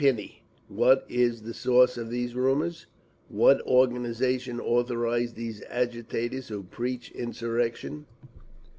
[0.67, 2.87] _What is the source of these rumours?
[3.29, 8.07] What organisation authorises these agitators who preach insurrection?